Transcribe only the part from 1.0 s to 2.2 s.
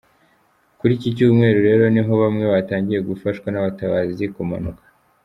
cyumweru rero niho